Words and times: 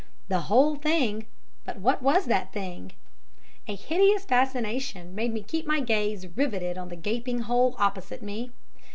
The 0.29 0.39
whole 0.49 0.77
Thing, 0.77 1.27
but 1.63 1.77
what 1.79 2.01
was 2.01 2.25
that 2.25 2.51
Thing? 2.51 2.93
A 3.67 3.75
hideous 3.75 4.25
fascination 4.25 5.13
made 5.13 5.31
me 5.31 5.43
keep 5.43 5.67
my 5.67 5.79
gaze 5.79 6.25
riveted 6.35 6.75
on 6.75 6.89
the 6.89 6.95
gaping 6.95 7.41
hole 7.41 7.75
opposite 7.77 8.23
me. 8.23 8.51